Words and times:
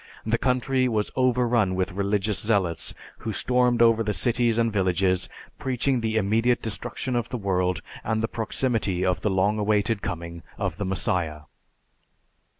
The 0.25 0.39
country 0.39 0.87
was 0.87 1.11
overrun 1.15 1.75
with 1.75 1.91
religious 1.91 2.39
zealots 2.39 2.95
who 3.19 3.31
stormed 3.31 3.83
over 3.83 4.01
the 4.01 4.15
cities 4.15 4.57
and 4.57 4.73
villages 4.73 5.29
preaching 5.59 6.01
the 6.01 6.17
immediate 6.17 6.63
destruction 6.63 7.15
of 7.15 7.29
the 7.29 7.37
world 7.37 7.81
and 8.03 8.23
the 8.23 8.27
proximity 8.27 9.05
of 9.05 9.21
the 9.21 9.29
long 9.29 9.59
awaited 9.59 10.01
coming 10.01 10.41
of 10.57 10.77
the 10.77 10.85
Messiah. 10.85 11.41